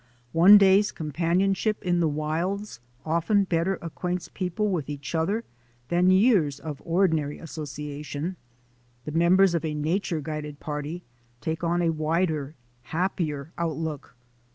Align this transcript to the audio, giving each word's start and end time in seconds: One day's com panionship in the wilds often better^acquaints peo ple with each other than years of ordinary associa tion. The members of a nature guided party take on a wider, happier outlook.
One 0.31 0.57
day's 0.57 0.91
com 0.91 1.11
panionship 1.11 1.83
in 1.83 1.99
the 1.99 2.07
wilds 2.07 2.79
often 3.05 3.45
better^acquaints 3.45 4.33
peo 4.33 4.49
ple 4.49 4.67
with 4.67 4.89
each 4.89 5.13
other 5.13 5.43
than 5.89 6.09
years 6.09 6.59
of 6.59 6.81
ordinary 6.83 7.37
associa 7.37 8.03
tion. 8.03 8.35
The 9.05 9.11
members 9.11 9.53
of 9.53 9.63
a 9.63 9.75
nature 9.75 10.19
guided 10.19 10.59
party 10.59 11.03
take 11.39 11.63
on 11.63 11.83
a 11.83 11.91
wider, 11.91 12.55
happier 12.85 13.51
outlook. 13.59 14.15